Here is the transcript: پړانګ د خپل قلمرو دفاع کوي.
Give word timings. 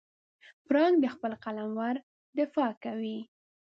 پړانګ 0.67 0.95
د 0.99 1.05
خپل 1.13 1.31
قلمرو 1.43 2.03
دفاع 2.37 2.71
کوي. 2.83 3.19